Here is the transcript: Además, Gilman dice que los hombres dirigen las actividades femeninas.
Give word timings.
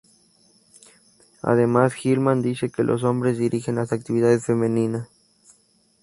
Además, 1.43 1.93
Gilman 1.93 2.41
dice 2.41 2.71
que 2.71 2.81
los 2.83 3.03
hombres 3.03 3.37
dirigen 3.37 3.75
las 3.75 3.91
actividades 3.93 4.43
femeninas. 4.43 5.07